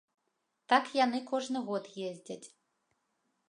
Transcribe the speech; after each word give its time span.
Так 0.73 0.89
яны 1.05 1.19
кожны 1.33 1.63
год 1.69 1.91
ездзяць. 2.09 2.47